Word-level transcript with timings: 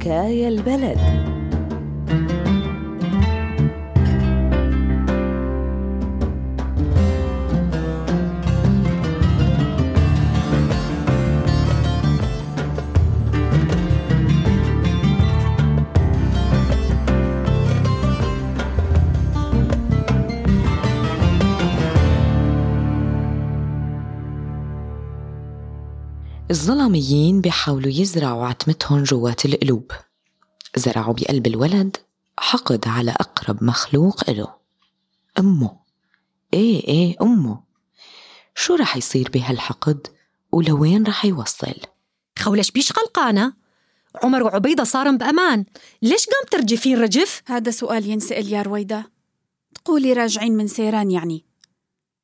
حكاية 0.00 0.48
البلد. 0.48 1.39
الظلاميين 26.50 27.40
بيحاولوا 27.40 27.90
يزرعوا 27.90 28.46
عتمتهم 28.46 29.02
جوات 29.02 29.44
القلوب. 29.44 29.92
زرعوا 30.76 31.14
بقلب 31.14 31.46
الولد 31.46 31.96
حقد 32.38 32.88
على 32.88 33.10
أقرب 33.10 33.64
مخلوق 33.64 34.30
إله. 34.30 34.54
أمه. 35.38 35.76
إيه 36.54 36.88
إيه 36.88 37.16
أمه. 37.22 37.60
شو 38.54 38.74
رح 38.74 38.96
يصير 38.96 39.30
بهالحقد 39.34 40.06
ولوين 40.52 41.06
رح 41.06 41.24
يوصل؟ 41.24 41.74
خولش 42.38 42.70
بيش 42.70 42.92
قلقانة. 42.92 43.52
عمر 44.22 44.42
وعبيدة 44.42 44.84
صارن 44.84 45.18
بأمان. 45.18 45.64
ليش 46.02 46.26
قام 46.26 46.44
ترجفين 46.50 46.98
رجف؟ 46.98 47.42
هذا 47.46 47.70
سؤال 47.70 48.06
ينسأل 48.06 48.52
يا 48.52 48.62
رويدة. 48.62 49.10
تقولي 49.74 50.12
راجعين 50.12 50.56
من 50.56 50.66
سيران 50.66 51.10
يعني. 51.10 51.44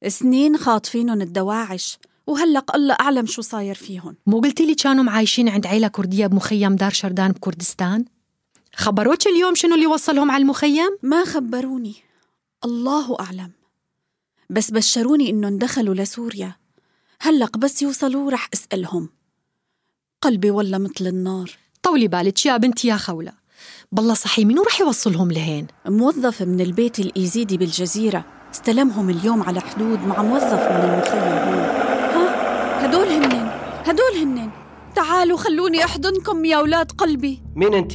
سنين 0.09 0.57
خاطفينهم 0.57 1.21
الدواعش. 1.21 1.99
وهلق 2.27 2.75
الله 2.77 2.95
أعلم 3.01 3.27
شو 3.27 3.43
صاير 3.43 3.75
فيهم 3.75 4.17
مو 4.27 4.41
قلتي 4.41 4.67
لي 4.67 4.75
كانوا 4.75 5.11
عايشين 5.11 5.49
عند 5.49 5.67
عيلة 5.67 5.89
كردية 5.89 6.27
بمخيم 6.27 6.77
دار 6.77 6.91
شردان 6.91 7.33
بكردستان؟ 7.33 8.05
خبروك 8.75 9.27
اليوم 9.27 9.55
شنو 9.55 9.75
اللي 9.75 9.87
وصلهم 9.87 10.31
على 10.31 10.43
المخيم؟ 10.43 10.99
ما 11.03 11.25
خبروني. 11.25 11.95
الله 12.65 13.17
أعلم. 13.21 13.51
بس 14.51 14.71
بشروني 14.71 15.31
إنهم 15.31 15.59
دخلوا 15.59 15.95
لسوريا. 15.95 16.57
هلق 17.21 17.59
بس 17.59 17.83
يوصلوا 17.83 18.31
رح 18.31 18.49
أسألهم. 18.55 19.09
قلبي 20.23 20.51
والله 20.51 20.79
مثل 20.79 21.07
النار. 21.07 21.51
طولي 21.83 22.09
بالك 22.09 22.47
يا 22.47 22.57
بنتي 22.57 22.89
يا 22.89 22.97
خولة. 22.97 23.33
بالله 23.93 24.15
صحي 24.15 24.45
منو 24.45 24.63
رح 24.63 24.81
يوصلهم 24.81 25.33
لهين؟ 25.33 25.67
موظف 25.87 26.43
من 26.43 26.61
البيت 26.61 26.99
الإيزيدي 26.99 27.57
بالجزيرة. 27.57 28.25
استلمهم 28.55 29.11
اليوم 29.11 29.43
على 29.43 29.61
حدود 29.61 30.01
مع 30.01 30.23
موظف 30.23 30.63
من 30.71 30.85
المخيم 30.85 31.23
هون. 31.23 31.66
هدول 33.87 34.23
هنن 34.23 34.51
تعالوا 34.95 35.39
خلوني 35.39 35.85
أحضنكم 35.85 36.45
يا 36.45 36.57
أولاد 36.57 36.93
قلبي. 36.93 37.43
مين 37.55 37.75
أنت؟ 37.75 37.93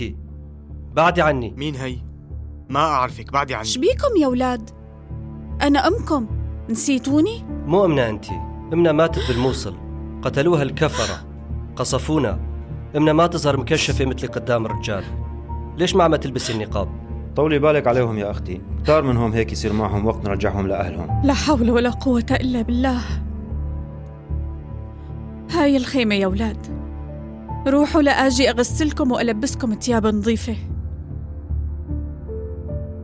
بعدي 0.93 1.21
عني. 1.21 1.53
مين 1.57 1.75
هي؟ 1.75 1.97
ما 2.69 2.79
أعرفك 2.79 3.31
بعدي 3.31 3.55
عني. 3.55 3.65
شبيكم 3.65 4.17
يا 4.21 4.25
أولاد؟ 4.25 4.69
أنا 5.61 5.87
أمكم. 5.87 6.27
نسيتوني؟ 6.69 7.43
مو 7.65 7.85
أمنا 7.85 8.09
أنت. 8.09 8.25
أمنا 8.73 8.91
ماتت 8.91 9.27
بالموصل. 9.27 9.75
قتلوها 10.21 10.63
الكفرة. 10.63 11.25
قصفونا. 11.75 12.39
أمنا 12.95 13.13
ما 13.13 13.27
تظهر 13.27 13.57
مكشفة 13.57 14.05
مثلي 14.05 14.27
قدام 14.27 14.65
الرجال. 14.65 15.03
ليش 15.77 15.95
ما 15.95 16.03
عم 16.03 16.15
تلبسي 16.15 16.53
النقاب؟ 16.53 16.89
طولي 17.35 17.59
بالك 17.59 17.87
عليهم 17.87 18.17
يا 18.17 18.31
أختي. 18.31 18.61
كتار 18.83 19.03
منهم 19.03 19.31
هيك 19.31 19.51
يصير 19.51 19.73
معهم 19.73 20.05
وقت 20.05 20.25
نرجعهم 20.25 20.67
لأهلهم. 20.67 21.21
لا 21.23 21.33
حول 21.33 21.71
ولا 21.71 21.89
قوة 21.89 22.25
إلا 22.31 22.61
بالله. 22.61 23.01
هاي 25.51 25.77
الخيمة 25.77 26.15
يا 26.15 26.25
أولاد 26.25 26.57
روحوا 27.67 28.01
لآجي 28.01 28.49
أغسلكم 28.49 29.11
وألبسكم 29.11 29.73
تياب 29.73 30.07
نظيفة 30.07 30.55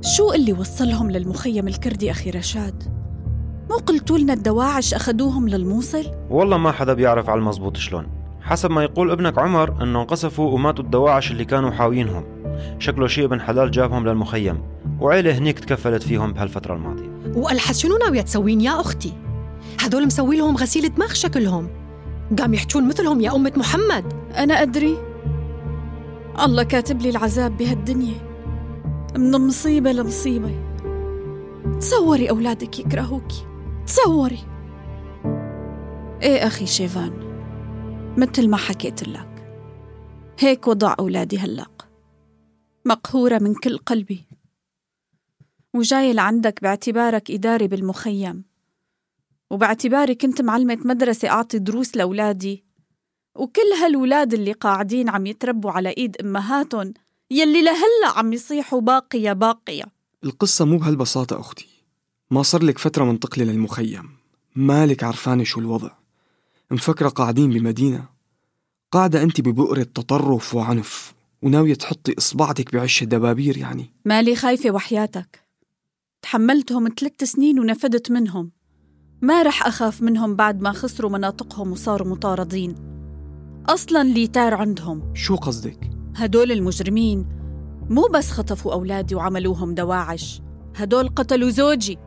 شو 0.01 0.33
اللي 0.33 0.53
وصلهم 0.53 1.11
للمخيم 1.11 1.67
الكردي 1.67 2.11
أخي 2.11 2.29
رشاد؟ 2.29 2.83
مو 3.69 3.75
قلتوا 3.77 4.17
لنا 4.17 4.33
الدواعش 4.33 4.93
أخذوهم 4.93 5.49
للموصل؟ 5.49 6.05
والله 6.29 6.57
ما 6.57 6.71
حدا 6.71 6.93
بيعرف 6.93 7.29
على 7.29 7.39
المزبوط 7.39 7.77
شلون 7.77 8.07
حسب 8.41 8.71
ما 8.71 8.83
يقول 8.83 9.11
ابنك 9.11 9.37
عمر 9.37 9.83
إنه 9.83 10.01
انقصفوا 10.01 10.51
وماتوا 10.51 10.83
الدواعش 10.83 11.31
اللي 11.31 11.45
كانوا 11.45 11.71
حاويينهم 11.71 12.23
شكله 12.79 13.07
شيء 13.07 13.25
ابن 13.25 13.41
حلال 13.41 13.71
جابهم 13.71 14.07
للمخيم 14.07 14.61
وعيلة 14.99 15.37
هنيك 15.37 15.59
تكفلت 15.59 16.03
فيهم 16.03 16.33
بهالفترة 16.33 16.73
الماضية 16.75 17.09
والحس 17.35 17.79
شنو 17.79 17.97
ناوية 17.97 18.21
تسوين 18.21 18.61
يا 18.61 18.81
أختي؟ 18.81 19.13
هدول 19.79 20.05
مسوي 20.05 20.37
لهم 20.37 20.57
غسيل 20.57 20.93
دماغ 20.93 21.13
شكلهم 21.13 21.86
قام 22.39 22.53
يحجون 22.53 22.87
مثلهم 22.87 23.21
يا 23.21 23.35
أمة 23.35 23.53
محمد. 23.57 24.13
أنا 24.37 24.61
أدري. 24.61 24.97
الله 26.43 26.63
كاتب 26.63 27.01
لي 27.01 27.09
العذاب 27.09 27.57
بهالدنيا. 27.57 28.27
من 29.17 29.31
مصيبة 29.31 29.91
لمصيبة. 29.91 30.63
تصوري 31.79 32.29
أولادك 32.29 32.79
يكرهوكي 32.79 33.47
تصوري. 33.85 34.39
إيه 36.21 36.47
أخي 36.47 36.65
شيفان؟ 36.65 37.13
مثل 38.17 38.49
ما 38.49 38.57
حكيت 38.57 39.07
لك. 39.07 39.29
هيك 40.39 40.67
وضع 40.67 40.95
أولادي 40.99 41.39
هلق 41.39 41.87
مقهورة 42.85 43.39
من 43.39 43.53
كل 43.53 43.77
قلبي. 43.77 44.27
وجاي 45.73 46.13
لعندك 46.13 46.61
باعتبارك 46.61 47.31
إداري 47.31 47.67
بالمخيم. 47.67 48.43
وباعتباري 49.49 50.15
كنت 50.15 50.41
معلمة 50.41 50.77
مدرسة 50.85 51.29
أعطي 51.29 51.59
دروس 51.59 51.97
لأولادي. 51.97 52.63
وكل 53.35 53.73
هالولاد 53.81 54.33
اللي 54.33 54.51
قاعدين 54.51 55.09
عم 55.09 55.25
يتربوا 55.25 55.71
على 55.71 55.89
إيد 55.89 56.17
أمهاتهم 56.21 56.93
يلي 57.31 57.61
لهلأ 57.61 58.17
عم 58.17 58.33
يصيحوا 58.33 58.81
باقية 58.81 59.33
باقية. 59.33 59.83
القصة 60.23 60.65
مو 60.65 60.77
بهالبساطة 60.77 61.39
أختي. 61.39 61.67
ما 62.31 62.43
صار 62.43 62.63
لك 62.63 62.77
فترة 62.77 63.03
منتقلة 63.03 63.45
للمخيم. 63.45 64.09
مالك 64.55 65.03
عرفانة 65.03 65.43
شو 65.43 65.59
الوضع. 65.59 65.89
مفكرة 66.71 67.09
قاعدين 67.09 67.49
بمدينة. 67.49 68.05
قاعدة 68.91 69.23
أنت 69.23 69.41
ببؤرة 69.41 69.83
تطرف 69.83 70.55
وعنف 70.55 71.13
وناوية 71.41 71.73
تحطي 71.73 72.15
إصبعتك 72.17 72.73
بعش 72.75 73.03
الدبابير 73.03 73.57
يعني. 73.57 73.93
مالي 74.05 74.35
خايفة 74.35 74.71
وحياتك. 74.71 75.43
تحملتهم 76.21 76.89
ثلاث 76.99 77.23
سنين 77.23 77.59
ونفدت 77.59 78.11
منهم. 78.11 78.56
ما 79.21 79.43
رح 79.43 79.67
أخاف 79.67 80.01
منهم 80.01 80.35
بعد 80.35 80.61
ما 80.61 80.71
خسروا 80.71 81.11
مناطقهم 81.11 81.71
وصاروا 81.71 82.07
مطاردين. 82.07 82.75
أصلا 83.69 84.03
ليتار 84.03 84.53
عندهم. 84.53 85.13
شو 85.13 85.35
قصدك؟ 85.35 85.89
هدول 86.15 86.51
المجرمين 86.51 87.25
مو 87.89 88.07
بس 88.13 88.31
خطفوا 88.31 88.73
أولادي 88.73 89.15
وعملوهم 89.15 89.73
دواعش. 89.73 90.41
هدول 90.75 91.09
قتلوا 91.09 91.49
زوجي. 91.49 91.97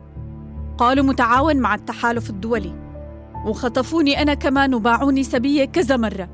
قالوا 0.77 1.05
متعاون 1.05 1.57
مع 1.57 1.75
التحالف 1.75 2.29
الدولي. 2.29 2.73
وخطفوني 3.45 4.21
أنا 4.21 4.33
كمان 4.33 4.73
وباعوني 4.73 5.23
سبية 5.23 5.65
كذا 5.65 5.97
مرة. 5.97 6.29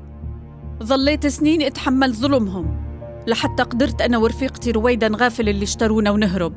ظليت 0.82 1.26
سنين 1.26 1.62
أتحمل 1.62 2.14
ظلمهم 2.14 2.84
لحتى 3.26 3.62
قدرت 3.62 4.02
أنا 4.02 4.18
ورفيقتي 4.18 4.70
رويدا 4.70 5.08
نغافل 5.08 5.48
اللي 5.48 5.62
اشترونا 5.62 6.10
ونهرب. 6.10 6.52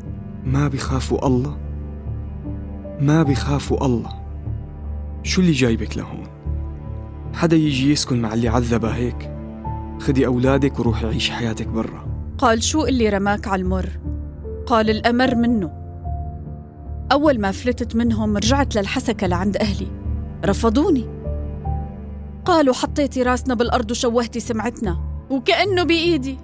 ما 0.46 0.68
بيخافوا 0.68 1.28
الله؟ 1.28 1.71
ما 3.01 3.23
بيخافوا 3.23 3.85
الله. 3.85 4.09
شو 5.23 5.41
اللي 5.41 5.51
جايبك 5.51 5.97
لهون؟ 5.97 6.28
حدا 7.34 7.56
يجي 7.56 7.91
يسكن 7.91 8.22
مع 8.22 8.34
اللي 8.34 8.47
عذبها 8.47 8.95
هيك؟ 8.95 9.31
خدي 10.00 10.25
أولادك 10.25 10.79
وروحي 10.79 11.07
عيش 11.07 11.29
حياتك 11.29 11.67
برا. 11.67 12.07
قال 12.38 12.63
شو 12.63 12.85
اللي 12.85 13.09
رماك 13.09 13.47
على 13.47 13.61
المر؟ 13.61 13.90
قال 14.66 14.90
الأمر 14.90 15.35
منه. 15.35 15.72
أول 17.11 17.40
ما 17.40 17.51
فلتت 17.51 17.95
منهم 17.95 18.38
رجعت 18.38 18.75
للحسكة 18.75 19.28
لعند 19.28 19.57
أهلي. 19.57 19.88
رفضوني. 20.45 21.06
قالوا 22.45 22.73
حطيتي 22.73 23.23
راسنا 23.23 23.53
بالأرض 23.53 23.91
وشوهتي 23.91 24.40
سمعتنا. 24.40 24.99
وكأنه 25.29 25.84
بإيدي. 25.84 26.37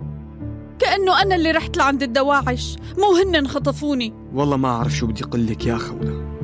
كأنه 0.80 1.22
أنا 1.22 1.36
اللي 1.36 1.52
رحت 1.52 1.78
لعند 1.78 2.04
الدواعش. 2.04 2.78
مو 2.98 3.16
هن 3.16 3.48
خطفوني 3.48 4.14
والله 4.34 4.58
ما 4.58 4.70
أعرف 4.70 4.96
شو 4.96 5.08
بدي 5.08 5.24
قلك 5.24 5.66
يا 5.66 5.78
خولة. 5.78 6.37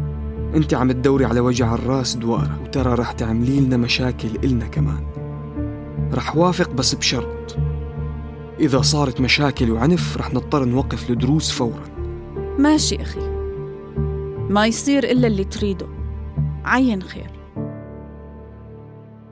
انت 0.56 0.74
عم 0.74 0.92
تدوري 0.92 1.26
على 1.26 1.40
وجع 1.40 1.74
الراس 1.74 2.16
دوارة 2.16 2.60
وترى 2.64 2.94
رح 2.94 3.12
تعملي 3.12 3.60
لنا 3.60 3.78
مشاكل 3.78 4.30
إلنا 4.44 4.68
كمان. 4.68 5.04
رح 6.14 6.38
وافق 6.38 6.72
بس 6.72 6.96
بشرط. 6.96 7.58
إذا 8.60 8.82
صارت 8.82 9.22
مشاكل 9.22 9.72
وعنف 9.72 10.18
رح 10.18 10.34
نضطر 10.34 10.66
نوقف 10.66 11.10
الدروس 11.10 11.52
فورا. 11.52 11.84
ماشي 12.58 13.02
أخي. 13.02 13.20
ما 14.50 14.66
يصير 14.68 15.04
إلا 15.04 15.28
اللي 15.28 15.44
تريده. 15.44 15.88
عين 16.66 17.02
خير. 17.02 17.32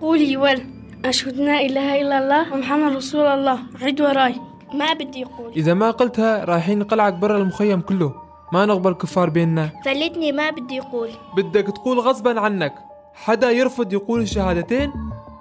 قولي 0.01 0.37
ول 0.37 0.61
أشهد 1.05 1.35
لا 1.35 1.61
إله 1.61 2.01
إلا 2.01 2.17
الله 2.23 2.53
ومحمد 2.53 2.95
رسول 2.95 3.25
الله. 3.25 3.59
عد 3.81 4.01
وراي. 4.01 4.35
ما 4.73 4.93
بدي 4.93 5.25
أقول 5.25 5.51
إذا 5.55 5.73
ما 5.73 5.91
قلتها 5.91 6.45
رايحين 6.45 6.79
نقلعك 6.79 7.13
برا 7.13 7.37
المخيم 7.37 7.81
كله. 7.81 8.30
ما 8.53 8.65
نقبل 8.65 8.93
كفار 8.93 9.29
بيننا. 9.29 9.69
فلتني 9.85 10.31
ما 10.31 10.49
بدي 10.49 10.81
أقول 10.81 11.09
بدك 11.37 11.67
تقول 11.67 11.99
غصبا 11.99 12.39
عنك. 12.39 12.73
حدا 13.13 13.51
يرفض 13.51 13.93
يقول 13.93 14.21
الشهادتين 14.21 14.91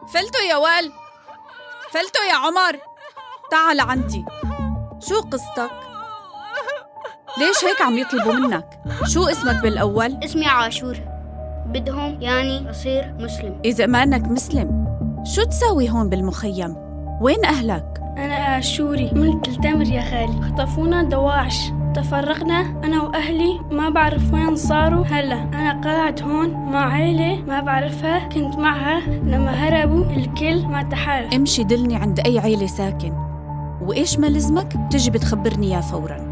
فلتوا 0.09 0.41
يا 0.51 0.57
وال 0.57 0.93
فلتوا 1.91 2.25
يا 2.31 2.35
عمر. 2.35 2.79
تعال 3.51 3.81
عندي. 3.81 4.25
شو 4.99 5.21
قصتك؟ 5.21 5.71
ليش 7.39 7.65
هيك 7.65 7.83
عم 7.83 7.99
يطلبوا 7.99 8.33
منك؟ 8.33 8.81
شو 9.07 9.25
اسمك 9.25 9.63
بالأول؟ 9.63 10.19
اسمي 10.25 10.47
عاشور. 10.47 10.97
بدهم 11.67 12.23
يعني 12.23 12.71
أصير 12.71 13.15
مسلم. 13.19 13.61
إذا 13.65 13.87
ما 13.87 14.03
أنك 14.03 14.23
مسلم 14.23 14.87
شو 15.25 15.43
تساوي 15.43 15.91
هون 15.91 16.09
بالمخيم؟ 16.09 16.77
وين 17.21 17.45
أهلك؟ 17.45 18.01
أنا 18.17 18.35
عاشوري. 18.35 19.11
ملك 19.13 19.49
التمر 19.49 19.87
يا 19.87 20.01
خالي. 20.01 20.43
خطفونا 20.43 21.03
دواعش. 21.03 21.59
تفرقنا 21.95 22.61
أنا 22.85 23.03
وأهلي 23.03 23.61
ما 23.71 23.89
بعرف 23.89 24.33
وين 24.33 24.57
صاروا. 24.57 25.05
هلا 25.05 25.43
أنا 25.43 25.81
قاعد 25.81 26.23
هون 26.23 26.51
مع 26.51 26.93
عيلة 26.93 27.45
ما 27.45 27.61
بعرفها 27.61 28.29
كنت 28.29 28.55
معها 28.55 29.01
لما 29.01 29.51
هربوا 29.51 30.05
الكل 30.05 30.67
ما 30.67 30.83
تحالف 30.83 31.35
امشي 31.35 31.65
دلني 31.65 31.97
عند 31.97 32.21
أي 32.21 32.39
عيلة 32.39 32.67
ساكن. 32.67 33.13
وإيش 33.83 34.19
ما 34.19 34.27
لزمك؟ 34.27 34.73
تجي 34.91 35.11
بتخبرني 35.11 35.67
إياه 35.67 35.81
فوراً. 35.81 36.31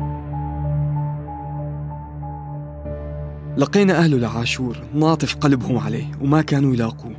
لقينا 3.56 3.98
أهله 3.98 4.18
لعاشور 4.18 4.76
ناطف 4.94 5.36
قلبهم 5.36 5.78
عليه 5.78 6.10
وما 6.20 6.42
كانوا 6.42 6.74
يلاقوه. 6.74 7.16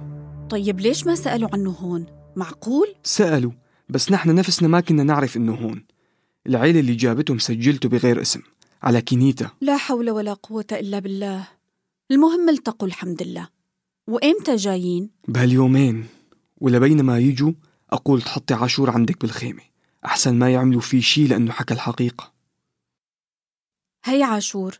طيب 0.50 0.80
ليش 0.80 1.08
ما 1.08 1.16
سألوا 1.16 1.50
عنه 1.54 1.70
هون؟ 1.70 2.06
معقول؟ 2.36 2.88
سألوا 3.04 3.52
بس 3.90 4.12
نحن 4.12 4.36
نفسنا 4.36 4.68
ما 4.68 4.80
كنا 4.80 5.04
نعرف 5.04 5.38
إنه 5.38 5.54
هون. 5.54 5.84
العيلة 6.48 6.80
اللي 6.80 6.96
جابته 6.96 7.34
مسجلته 7.34 7.90
بغير 7.90 8.22
اسم 8.22 8.42
على 8.84 9.02
كينيتا 9.02 9.50
لا 9.62 9.78
حول 9.78 10.10
ولا 10.10 10.34
قوة 10.34 10.66
إلا 10.72 11.00
بالله. 11.00 11.48
المهم 12.12 12.50
التقوا 12.50 12.88
الحمد 12.88 13.24
لله. 13.24 13.50
وإمتى 14.08 14.56
جايين؟ 14.56 15.10
بهاليومين. 15.28 16.06
ولبينما 16.58 17.20
يجوا 17.20 17.52
أقول 17.92 18.22
تحطي 18.22 18.54
عاشور 18.54 18.90
عندك 18.90 19.22
بالخيمة. 19.22 19.62
أحسن 20.06 20.36
ما 20.36 20.50
يعملوا 20.50 20.82
فيه 20.82 21.02
شي 21.02 21.28
لأنه 21.28 21.52
حكى 21.52 21.74
الحقيقة. 21.74 22.34
هي 24.06 24.24
عاشور 24.24 24.80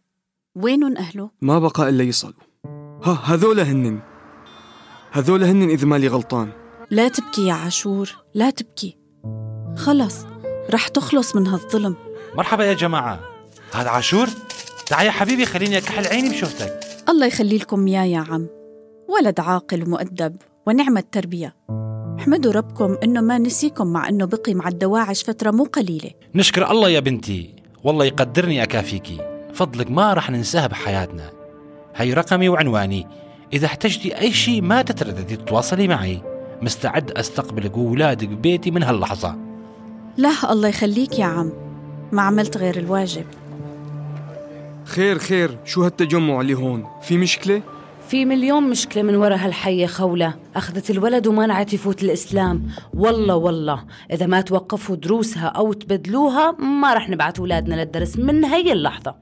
وينن 0.56 0.98
أهله؟ 0.98 1.30
ما 1.42 1.60
بقى 1.60 1.90
إلا 1.90 2.04
يصلوا. 2.04 2.44
ها 3.04 3.12
هذول 3.24 3.60
هنن. 3.60 4.00
هذول 5.12 5.44
هنن 5.44 5.70
إذا 5.70 5.86
مالي 5.88 6.08
غلطان. 6.08 6.52
لا 6.92 7.08
تبكي 7.08 7.48
يا 7.48 7.54
عاشور 7.54 8.16
لا 8.34 8.50
تبكي. 8.50 8.98
خلص. 9.78 10.39
رح 10.70 10.88
تخلص 10.88 11.36
من 11.36 11.48
هالظلم 11.48 11.96
مرحبا 12.36 12.66
يا 12.66 12.74
جماعة. 12.74 13.20
هذا 13.74 13.90
عاشور؟ 13.90 14.30
تعال 14.86 15.06
يا 15.06 15.12
حبيبي 15.12 15.46
خليني 15.46 15.78
أكحل 15.78 16.08
عيني 16.08 16.30
بشوفتك. 16.30 16.80
الله 17.10 17.26
يخلي 17.26 17.58
لكم 17.58 17.88
يا 17.88 18.06
يا 18.06 18.26
عم. 18.30 18.48
ولد 19.10 19.40
عاقل 19.40 19.84
ومؤدب 19.84 20.36
ونعم 20.68 20.98
التربية. 20.98 21.56
احمدوا 22.20 22.52
ربكم 22.52 22.98
إنه 23.04 23.22
ما 23.22 23.38
نسيكم 23.38 23.88
مع 23.88 24.10
إنه 24.10 24.26
بقي 24.26 24.54
مع 24.54 24.68
الدواعش 24.68 25.24
فترة 25.24 25.52
مو 25.52 25.64
قليلة. 25.64 26.12
نشكر 26.36 26.72
الله 26.72 26.90
يا 26.90 27.00
بنتي. 27.00 27.56
والله 27.84 28.06
يقدرني 28.06 28.64
أكافيكي. 28.64 29.18
فضلك 29.54 29.92
ما 29.92 30.14
راح 30.14 30.30
ننساها 30.30 30.68
بحياتنا. 30.68 31.32
هاي 31.96 32.14
رقمي 32.14 32.50
وعنواني. 32.50 33.08
إذا 33.54 33.66
احتجتي 33.66 34.20
أي 34.20 34.34
شيء 34.34 34.62
ما 34.62 34.82
تترددي 34.82 35.36
تتواصلي 35.36 35.88
معي. 35.88 36.22
مستعد 36.62 37.12
أستقبلك 37.12 37.78
وولادك 37.78 38.28
ببيتي 38.28 38.72
من 38.72 38.84
هاللحظة. 38.84 39.49
لا 40.20 40.52
الله 40.52 40.68
يخليك 40.68 41.20
يا 41.20 41.26
عم. 41.26 41.52
ما 42.12 42.22
عملت 42.22 42.58
غير 42.58 42.78
الواجب. 42.78 43.26
خير 44.86 45.18
خير. 45.18 45.58
شو 45.66 45.84
هالتجمع 45.84 46.42
اللي 46.42 46.54
هون؟ 46.54 46.86
في 47.02 47.18
مشكلة؟ 47.18 47.62
في 48.08 48.26
مليون 48.26 48.70
مشكلة 48.70 49.04
من 49.04 49.16
ورا 49.16 49.36
هالحية 49.36 49.88
خولة. 49.88 50.36
أخذت 50.56 50.90
الولد 50.90 51.28
ومنعت 51.28 51.74
يفوت 51.74 52.04
الإسلام. 52.04 52.68
والله 52.94 53.36
والله. 53.36 53.84
إذا 54.12 54.26
ما 54.26 54.42
توقفوا 54.42 54.96
دروسها 54.96 55.48
أو 55.48 55.74
تبدلوها 55.74 56.52
ما 56.52 56.94
رح 56.94 57.10
نبعت 57.10 57.40
أولادنا 57.40 57.76
للدرس 57.76 58.18
من 58.18 58.46
هي 58.46 58.72
اللحظة. 58.72 59.16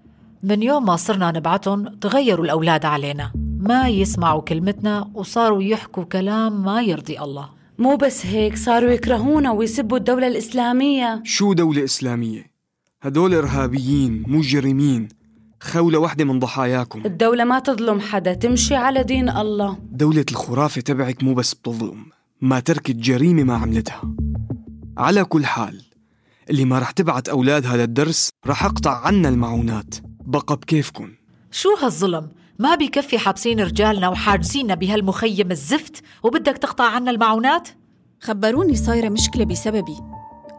من 0.44 0.64
يوم 0.64 0.86
ما 0.86 0.96
صرنا 0.96 1.32
نبعتهم 1.32 1.88
تغيروا 1.88 2.46
الأولاد 2.46 2.86
علينا. 2.86 3.32
ما 3.60 3.88
يسمعوا 3.88 4.42
كلمتنا 4.42 5.10
وصاروا 5.14 5.64
يحكوا 5.64 6.04
كلام 6.04 6.66
ما 6.66 6.82
يرضي 6.82 7.20
الله. 7.20 7.57
مو 7.80 7.96
بس 7.96 8.26
هيك 8.26 8.56
صاروا 8.56 8.92
يكرهونا 8.92 9.52
ويسبوا 9.52 9.98
الدولة 9.98 10.28
الإسلامية. 10.28 11.22
شو 11.24 11.54
دولة 11.54 11.84
إسلامية؟ 11.84 12.52
هدول 13.02 13.34
إرهابيين 13.34 14.24
مجرمين. 14.28 15.08
خولة 15.62 16.00
واحدة 16.00 16.26
من 16.26 16.40
ضحاياكم. 16.40 17.06
الدولة 17.06 17.44
ما 17.44 17.60
تظلم 17.60 18.00
حدا 18.00 18.34
تمشي 18.34 18.76
على 18.76 19.04
دين 19.04 19.30
الله. 19.30 19.78
دولة 19.92 20.26
الخرافة 20.32 20.82
تبعك 20.82 21.24
مو 21.24 21.34
بس 21.34 21.54
بتظلم 21.54 22.06
ما 22.42 22.60
تركت 22.60 22.96
جريمة 22.96 23.44
ما 23.44 23.56
عملتها. 23.56 24.02
على 24.98 25.24
كل 25.24 25.46
حال 25.46 25.82
اللي 26.50 26.66
ما 26.66 26.80
رح 26.80 26.92
تبعت 26.92 27.30
أولادها 27.30 27.78
للدرس 27.78 28.30
رح 28.48 28.66
أقطع 28.66 29.06
عنا 29.08 29.30
المعونات. 29.30 29.96
بقى 30.26 30.56
بكيفكن. 30.56 31.10
شو 31.52 31.70
هالظلم؟ 31.82 32.28
ما 32.60 32.76
بيكفي 32.76 33.18
حابسين 33.18 33.60
رجالنا 33.60 34.10
وحاجزيننا 34.10 34.76
بهالمخيم 34.76 35.52
الزفت؟ 35.52 36.04
وبدك 36.24 36.58
تقطع 36.58 36.84
عنا 36.84 37.12
المعونات؟ 37.12 37.70
خبروني 38.22 38.76
صايرة 38.76 39.10
مشكلة 39.10 39.46
بسببي. 39.46 39.98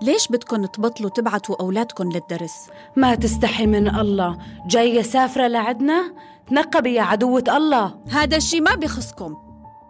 ليش 0.03 0.29
بدكن 0.29 0.71
تبطلوا 0.71 1.11
تبعتوا 1.11 1.57
أولادكن 1.61 2.09
للدرس؟ 2.09 2.55
ما 2.97 3.15
تستحي 3.15 3.67
من 3.67 3.95
الله. 3.95 4.39
جاية 4.67 5.03
سافرة 5.03 5.47
لعدنا؟ 5.47 6.15
تنقبي 6.49 6.95
يا 6.95 7.03
عدوة 7.03 7.45
الله. 7.49 8.01
هذا 8.11 8.37
الشي 8.37 8.61
ما 8.61 8.75
بيخصكم. 8.75 9.37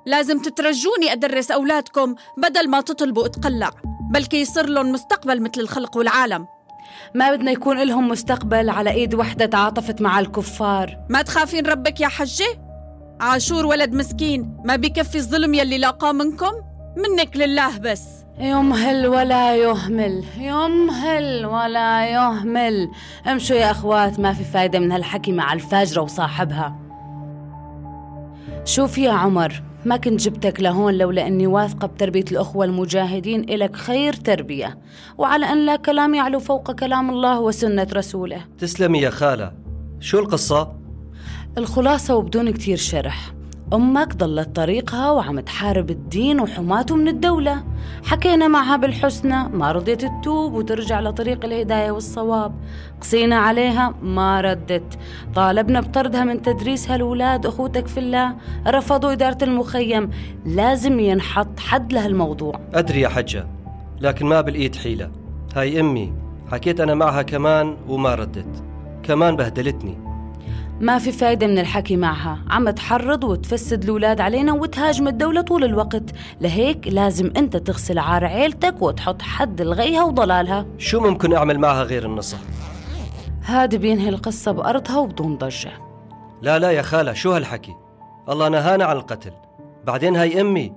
لازم 0.07 0.43
تترجوني 0.43 1.13
أدرس 1.13 1.51
أولادكم 1.51 2.15
بدل 2.37 2.71
ما 2.71 2.81
تطلبوا 2.81 3.27
اتقلع 3.27 3.71
بلكي 4.11 4.41
يصير 4.41 4.67
لهم 4.67 4.93
مستقبل 4.93 5.43
مثل 5.43 5.61
الخلق 5.61 5.97
والعالم. 5.97 6.47
ما 7.15 7.35
بدنا 7.35 7.51
يكون 7.51 7.83
لهم 7.83 8.09
مستقبل 8.09 8.71
على 8.71 8.91
إيد 8.91 9.15
وحدة 9.15 9.47
تعاطفت 9.47 10.01
مع 10.03 10.21
الكفار 10.21 10.99
ما 11.09 11.23
تخافين 11.23 11.67
ربك 11.67 12.01
يا 12.01 12.09
حجة؟ 12.09 12.47
عاشور 13.21 13.67
ولد 13.67 13.95
مسكين 13.95 14.57
ما 14.65 14.77
بكفي 14.77 15.19
الظلم 15.19 15.55
يلي 15.55 15.79
لاقاه 15.79 16.13
منكم؟ 16.13 16.53
منك 16.97 17.37
لله 17.37 17.79
بس 17.79 18.03
يمهل 18.39 19.07
ولا 19.07 19.57
يهمل 19.57 20.25
يمهل 20.39 21.47
ولا 21.47 22.07
يهمل 22.07 22.89
امشوا 23.27 23.57
يا 23.57 23.71
أخوات 23.71 24.21
ما 24.21 24.33
في 24.33 24.45
فايدة 24.45 24.79
من 24.79 24.93
هالحكي 24.93 25.33
مع 25.33 25.53
الفاجرة 25.53 26.03
وصاحبها 26.03 26.77
شوف 28.65 28.99
يا 28.99 29.13
عمر 29.13 29.63
ما 29.89 29.97
كنت 29.97 30.21
جبتك 30.21 30.61
لهون 30.61 30.95
لولا 30.95 31.27
أني 31.27 31.47
واثقة 31.47 31.87
بتربية 31.87 32.25
الأخوة 32.33 32.65
المجاهدين 32.65 33.41
إلك 33.41 33.77
خير 33.77 34.13
تربية. 34.13 34.79
وعلى 35.19 35.47
أن 35.47 35.67
لا 35.67 35.77
كلام 35.77 36.15
يعلو 36.15 36.41
فوق 36.41 36.73
كلام 36.73 37.11
الله 37.11 37.41
وسنة 37.41 37.87
رسوله. 37.93 38.45
تسلمي 38.59 39.01
يا 39.01 39.11
خالة. 39.11 39.53
شو 40.01 40.19
القصة؟ 40.19 40.79
الخلاصة 41.59 42.17
وبدون 42.17 42.51
كتير 42.51 42.77
شرح. 42.77 43.35
أمك 43.73 44.17
ضلت 44.17 44.57
طريقها 44.57 45.11
وعم 45.11 45.41
تحارب 45.41 45.91
الدين 45.91 46.41
وحماته 46.41 46.97
من 46.97 47.09
الدولة. 47.09 47.65
حكينا 48.05 48.49
معها 48.49 48.77
بالحسنى 48.77 49.49
ما 49.49 49.73
رضيت 49.73 50.05
تتوب 50.05 50.53
وترجع 50.53 51.01
لطريق 51.01 51.45
الهداية 51.45 51.91
والصواب. 51.91 52.55
قصينا 53.01 53.37
عليها 53.37 53.95
ما 54.03 54.41
ردت. 54.41 54.99
طالبنا 55.35 55.81
بطردها 55.81 56.25
من 56.25 56.43
تدريس 56.43 56.91
هالولاد 56.91 57.47
أخوتك 57.47 57.87
في 57.87 58.01
الله. 58.01 58.35
رفضوا 58.67 59.13
إدارة 59.13 59.39
المخيم. 59.45 60.11
لازم 60.47 61.01
ينحط 61.01 61.61
حد 61.61 61.93
لهالموضوع. 61.93 62.61
أدري 62.75 63.01
يا 63.01 63.09
حجة 63.09 63.47
لكن 64.01 64.27
ما 64.27 64.41
بالإيد 64.41 64.77
حيلة. 64.77 65.11
هاي 65.57 65.81
أمي 65.81 66.13
حكيت 66.53 66.81
أنا 66.81 66.95
معها 66.95 67.23
كمان 67.23 67.77
وما 67.89 68.15
ردت. 68.15 68.63
كمان 69.03 69.37
بهدلتني. 69.37 70.08
ما 70.81 70.99
في 70.99 71.13
فايدة 71.13 71.47
من 71.47 71.59
الحكي 71.59 71.97
معها. 71.97 72.39
عم 72.51 72.71
تحرض 72.71 73.25
وتفسد 73.25 73.83
الأولاد 73.83 74.21
علينا 74.21 74.53
وتهاجم 74.53 75.09
الدولة 75.09 75.41
طول 75.41 75.65
الوقت. 75.65 76.03
لهيك 76.41 76.89
لازم 76.89 77.33
أنت 77.37 77.57
تغسل 77.57 77.99
عار 77.99 78.25
عيلتك 78.25 78.83
وتحط 78.83 79.23
حد 79.23 79.63
لغيها 79.63 80.03
وضلالها. 80.03 80.67
شو 80.79 81.01
ممكن 81.01 81.35
أعمل 81.35 81.59
معها 81.59 81.83
غير 81.83 82.07
النصح؟ 82.07 82.39
هاد 83.45 83.75
بينهي 83.75 84.09
القصة 84.09 84.53
بأرضها 84.53 84.99
وبدون 84.99 85.37
ضجة. 85.37 85.73
لا 86.43 86.59
لا 86.59 86.71
يا 86.71 86.83
خالة 86.83 87.13
شو 87.13 87.33
هالحكي؟ 87.33 87.75
الله 88.29 88.49
نهانا 88.49 88.85
عن 88.85 88.97
القتل. 88.97 89.33
بعدين 89.87 90.17
هاي 90.17 90.41
أمي. 90.41 90.73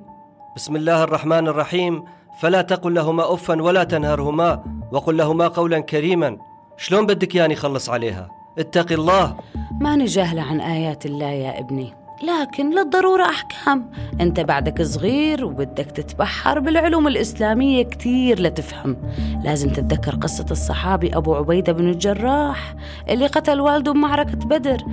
بسم 0.55 0.75
الله 0.75 1.03
الرحمن 1.03 1.47
الرحيم. 1.47 2.03
فلا 2.39 2.61
تقل 2.61 2.93
لهما 2.93 3.33
أفا 3.33 3.61
ولا 3.61 3.83
تنهرهما 3.83 4.63
وقل 4.91 5.17
لهما 5.17 5.47
قولا 5.47 5.79
كريما. 5.79 6.37
شلون 6.77 7.05
بدك 7.05 7.35
ياني 7.35 7.55
خلص 7.55 7.89
عليها؟ 7.89 8.29
اتق 8.57 8.91
الله. 8.91 9.37
ماني 9.79 10.05
جاهلة 10.05 10.41
عن 10.41 10.61
آيات 10.61 11.05
الله 11.05 11.29
يا 11.29 11.59
ابني. 11.59 11.93
لكن 12.23 12.69
للضرورة 12.69 13.23
أحكام. 13.23 13.91
أنت 14.21 14.39
بعدك 14.39 14.81
صغير 14.81 15.45
وبدك 15.45 15.85
تتبحر 15.85 16.59
بالعلوم 16.59 17.07
الإسلامية 17.07 17.83
كتير 17.83 18.41
لتفهم. 18.41 18.97
لازم 19.43 19.69
تتذكر 19.69 20.15
قصة 20.15 20.45
الصحابي 20.51 21.17
أبو 21.17 21.35
عبيدة 21.35 21.73
بن 21.73 21.89
الجراح 21.89 22.75
اللي 23.09 23.27
قتل 23.27 23.59
والده 23.59 23.91
بمعركة 23.91 24.37
بدر. 24.37 24.83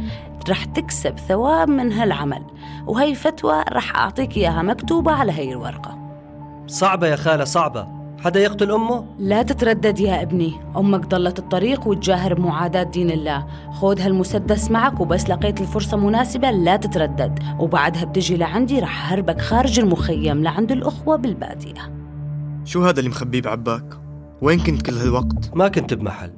رح 0.48 0.64
تكسب 0.64 1.18
ثواب 1.18 1.68
من 1.68 1.92
هالعمل. 1.92 2.42
وهي 2.86 3.14
فتوى 3.14 3.64
رح 3.72 3.96
أعطيك 3.96 4.36
إياها 4.36 4.62
مكتوبة 4.62 5.12
على 5.12 5.32
هي 5.32 5.52
الورقة. 5.52 5.98
صعبة 6.66 7.06
يا 7.06 7.16
خالة 7.16 7.44
صعبة. 7.44 7.97
حدا 8.20 8.40
يقتل 8.40 8.70
أمه؟ 8.70 9.04
لا 9.18 9.42
تتردد 9.42 10.00
يا 10.00 10.22
ابني 10.22 10.52
أمك 10.76 11.06
ضلت 11.06 11.38
الطريق 11.38 11.86
وتجاهر 11.88 12.34
بمعاداة 12.34 12.82
دين 12.82 13.10
الله 13.10 13.46
خذ 13.72 14.00
هالمسدس 14.00 14.70
معك 14.70 15.00
وبس 15.00 15.30
لقيت 15.30 15.60
الفرصة 15.60 15.96
مناسبة 15.96 16.50
لا 16.50 16.76
تتردد 16.76 17.38
وبعدها 17.58 18.04
بتجي 18.04 18.36
لعندي 18.36 18.80
رح 18.80 19.12
هربك 19.12 19.40
خارج 19.40 19.80
المخيم 19.80 20.42
لعند 20.42 20.72
الأخوة 20.72 21.16
بالبادية 21.16 21.92
شو 22.64 22.84
هذا 22.84 22.98
اللي 22.98 23.10
مخبيه 23.10 23.40
بعباك؟ 23.42 23.84
وين 24.42 24.60
كنت 24.60 24.82
كل 24.82 24.92
هالوقت؟ 24.92 25.50
ما 25.54 25.68
كنت 25.68 25.94
بمحل 25.94 26.32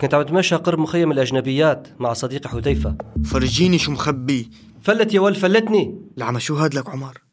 كنت 0.00 0.14
عم 0.14 0.20
أتمشى 0.20 0.56
قرب 0.56 0.78
مخيم 0.78 1.12
الأجنبيات 1.12 1.88
مع 1.98 2.12
صديقي 2.12 2.48
حذيفة 2.48 2.96
فرجيني 3.24 3.78
شو 3.78 3.92
مخبي 3.92 4.50
فلت 4.82 5.14
يا 5.14 5.20
ول 5.20 5.34
فلتني 5.34 5.98
العمى 6.18 6.40
شو 6.40 6.54
هاد 6.54 6.74
لك 6.74 6.90
عمر؟ 6.90 7.23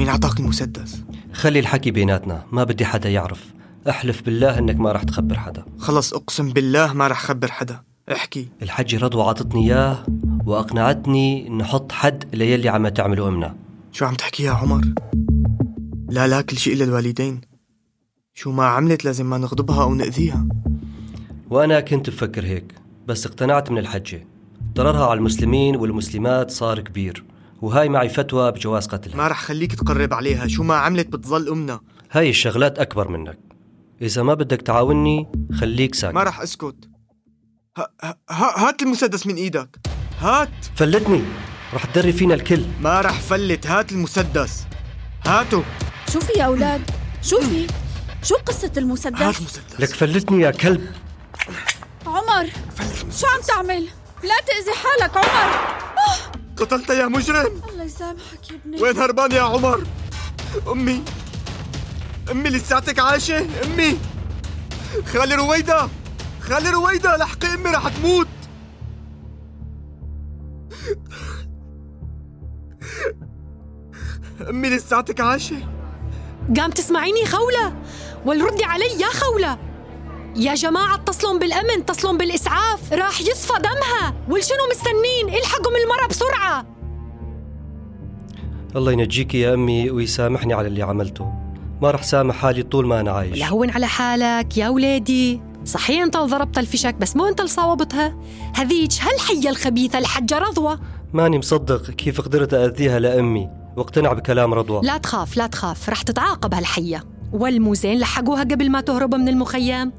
مين 0.00 0.08
عطاك 0.08 0.40
المسدس؟ 0.40 1.02
خلي 1.32 1.58
الحكي 1.58 1.90
بيناتنا 1.90 2.44
ما 2.52 2.64
بدي 2.64 2.84
حدا 2.84 3.08
يعرف. 3.08 3.54
أحلف 3.88 4.22
بالله 4.22 4.58
إنك 4.58 4.76
ما 4.76 4.92
رح 4.92 5.02
تخبر 5.02 5.38
حدا. 5.38 5.64
خلص 5.78 6.14
أقسم 6.14 6.52
بالله 6.52 6.92
ما 6.92 7.08
رح 7.08 7.22
خبر 7.22 7.50
حدا. 7.50 7.80
احكي. 8.12 8.48
الحجة 8.62 8.98
رضوى 8.98 9.22
عطتني 9.22 9.66
إياه 9.66 10.06
وأقنعتني 10.46 11.48
نحط 11.48 11.92
حد 11.92 12.34
ليلي 12.34 12.68
عم 12.68 12.88
تعمله 12.88 13.28
أمنا. 13.28 13.56
شو 13.92 14.04
عم 14.04 14.14
تحكي 14.14 14.42
يا 14.42 14.50
عمر؟ 14.50 14.94
لا 16.08 16.28
لا 16.28 16.40
كل 16.40 16.56
شيء 16.56 16.74
إلا 16.74 16.84
الوالدين. 16.84 17.40
شو 18.34 18.52
ما 18.52 18.64
عملت 18.64 19.04
لازم 19.04 19.30
ما 19.30 19.38
نغضبها 19.38 19.82
أو 19.82 19.94
نأذيها. 19.94 20.48
وأنا 21.50 21.80
كنت 21.80 22.10
بفكر 22.10 22.44
هيك 22.44 22.74
بس 23.06 23.26
اقتنعت 23.26 23.70
من 23.70 23.78
الحجة. 23.78 24.26
ضررها 24.74 25.06
على 25.06 25.18
المسلمين 25.18 25.76
والمسلمات 25.76 26.50
صار 26.50 26.80
كبير. 26.80 27.24
وهاي 27.62 27.88
معي 27.88 28.08
فتوى 28.08 28.52
بجواز 28.52 28.86
قتلها. 28.86 29.16
ما 29.16 29.28
رح 29.28 29.42
خليك 29.42 29.74
تقرب 29.74 30.14
عليها 30.14 30.46
شو 30.46 30.62
ما 30.62 30.74
عملت 30.74 31.06
بتظل 31.06 31.48
أمنا. 31.48 31.80
هاي 32.12 32.30
الشغلات 32.30 32.78
أكبر 32.78 33.08
منك. 33.08 33.38
إذا 34.02 34.22
ما 34.22 34.34
بدك 34.34 34.62
تعاوني 34.62 35.26
خليك 35.60 35.94
ساكت. 35.94 36.14
ما 36.14 36.22
رح 36.22 36.40
أسكت. 36.40 36.76
ه- 37.78 38.04
ه- 38.30 38.68
هات 38.68 38.82
المسدس 38.82 39.26
من 39.26 39.34
إيدك. 39.34 39.76
هات. 40.20 40.48
فلتني. 40.76 41.22
رح 41.74 41.84
تدري 41.84 42.12
فينا 42.12 42.34
الكل. 42.34 42.62
ما 42.80 43.00
رح 43.00 43.20
فلت. 43.20 43.66
هات 43.66 43.92
المسدس. 43.92 44.66
هاتو 45.26 45.62
شوفي 46.12 46.32
يا 46.38 46.44
أولاد؟ 46.44 46.90
شوفي 47.22 47.66
شو 48.22 48.34
قصة 48.34 48.66
هات 48.66 48.78
المسدس؟ 48.78 49.20
المسدس 49.20 49.80
لك 49.80 49.88
فلتني 49.88 50.42
يا 50.42 50.50
كلب. 50.50 50.86
عمر 52.06 52.46
شو 53.18 53.26
عم 53.26 53.40
تعمل؟ 53.48 53.88
لا 54.22 54.34
تأذي 54.46 54.72
حالك 54.82 55.16
عمر. 55.16 55.80
قتلت 56.60 56.90
يا 56.90 57.06
مجرم. 57.06 57.60
الله 57.72 57.84
يسامحك 57.84 58.50
يا 58.50 58.56
ابني. 58.56 58.82
وين 58.82 58.98
هربان 58.98 59.32
يا 59.32 59.42
عمر؟ 59.42 59.86
أمي. 60.72 61.02
أمي 62.30 62.50
لساتك 62.50 62.98
عايشة؟ 62.98 63.46
أمي. 63.64 63.98
خالي 65.06 65.34
رويدة. 65.34 65.88
خالي 66.40 66.70
رويدة 66.70 67.16
لحقي 67.16 67.54
أمي 67.54 67.70
رح 67.70 67.88
تموت. 67.88 68.28
أمي 74.48 74.68
لساتك 74.70 75.20
عايشة. 75.20 75.68
قام 76.56 76.70
تسمعيني 76.70 77.26
خولة؟ 77.26 77.76
والردي 78.24 78.64
علي 78.64 79.00
يا 79.00 79.06
خولة. 79.06 79.69
يا 80.36 80.54
جماعة 80.54 80.94
اتصلوا 80.94 81.38
بالأمن 81.38 81.70
اتصلوا 81.70 82.18
بالإسعاف. 82.18 82.92
راح 82.92 83.20
يصفى 83.20 83.52
دمها. 83.58 84.14
والشنو 84.28 84.58
مستنين؟ 84.70 85.38
إلحقوا 85.38 85.72
من 85.72 85.80
المرة 85.82 86.08
بسرعة. 86.08 86.66
الله 88.76 88.92
ينجيك 88.92 89.34
يا 89.34 89.54
أمي 89.54 89.90
ويسامحني 89.90 90.54
على 90.54 90.68
اللي 90.68 90.82
عملته. 90.82 91.32
ما 91.82 91.90
رح 91.90 92.02
سامح 92.02 92.36
حالي 92.36 92.62
طول 92.62 92.86
ما 92.86 93.00
أنا 93.00 93.10
عايش. 93.10 93.38
لا 93.38 93.48
هون 93.48 93.70
على 93.70 93.86
حالك 93.86 94.56
يا 94.56 94.68
ولادي. 94.68 95.42
صحيح 95.64 96.02
أنت 96.02 96.16
ضربت 96.16 96.58
الفشك 96.58 96.94
بس 96.94 97.16
مو 97.16 97.26
أنت 97.26 97.40
اللي 97.40 97.50
صاوبتها 97.50 98.16
هذيك 98.54 98.92
هالحية 99.00 99.48
الخبيثة 99.48 99.98
الحجة 99.98 100.38
رضوى. 100.38 100.78
ماني 101.12 101.38
مصدق 101.38 101.90
كيف 101.90 102.20
قدرت 102.20 102.54
أذيها 102.54 102.98
لأمي. 102.98 103.48
واقتنع 103.76 104.12
بكلام 104.12 104.54
رضوى. 104.54 104.80
لا 104.82 104.96
تخاف 104.98 105.36
لا 105.36 105.46
تخاف. 105.46 105.88
رح 105.88 106.02
تتعاقب 106.02 106.54
هالحية. 106.54 107.04
والموزين 107.32 107.98
لحقوها 107.98 108.42
قبل 108.42 108.70
ما 108.70 108.80
تهرب 108.80 109.14
من 109.14 109.28
المخيم. 109.28 109.92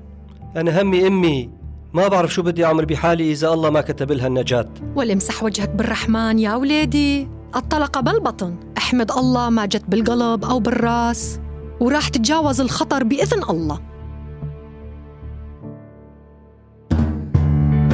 أنا 0.56 0.82
همي 0.82 1.08
أمي. 1.08 1.50
ما 1.94 2.08
بعرف 2.08 2.34
شو 2.34 2.42
بدي 2.42 2.66
أعمل 2.66 2.86
بحالي 2.86 3.32
إذا 3.32 3.54
الله 3.54 3.70
ما 3.70 3.82
كتب 3.82 4.12
لها 4.12 4.28
النجاة. 4.28 4.70
والامسح 4.96 5.44
وجهك 5.44 5.70
بالرحمن 5.70 6.40
يا 6.40 6.56
ولادي 6.56 7.28
الطلقة 7.56 8.02
بالبطن 8.02 8.56
احمد 8.78 9.12
الله 9.12 9.50
ما 9.50 9.66
جت 9.66 9.84
بالقلب 9.88 10.46
أو 10.46 10.60
بالرأس. 10.60 11.40
وراح 11.80 12.08
تتجاوز 12.08 12.62
الخطر 12.62 13.04
بإذن 13.04 13.44
الله. 13.50 13.80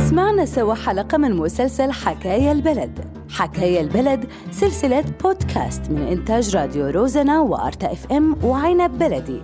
سمعنا 0.09 0.45
سوا 0.45 0.73
حلقة 0.73 1.17
من 1.17 1.33
مسلسل 1.33 1.91
حكاية 1.91 2.51
البلد. 2.51 2.99
حكاية 3.29 3.81
البلد 3.81 4.25
سلسلة 4.51 5.05
بودكاست 5.23 5.91
من 5.91 6.01
إنتاج 6.01 6.55
راديو 6.55 6.87
روزنا 6.87 7.39
وأرتا 7.39 7.91
إف 7.91 8.11
إم 8.11 8.35
وعنب 8.43 8.99
بلدي. 8.99 9.41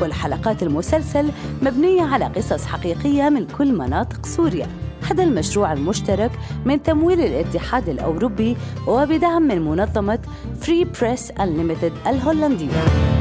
كل 0.00 0.12
حلقات 0.12 0.62
المسلسل 0.62 1.30
مبنية 1.62 2.02
على 2.02 2.24
قصص 2.24 2.66
حقيقية 2.66 3.28
من 3.28 3.46
كل 3.46 3.72
مناطق 3.72 4.26
سوريا. 4.26 4.66
هذا 5.10 5.24
المشروع 5.24 5.72
المشترك 5.72 6.30
من 6.64 6.82
تمويل 6.82 7.20
الاتحاد 7.20 7.88
الأوروبي 7.88 8.56
وبدعم 8.86 9.42
من 9.42 9.62
منظمة 9.62 10.18
فري 10.60 10.84
بريس 10.84 11.32
Unlimited 11.32 12.08
الهولندية. 12.08 13.13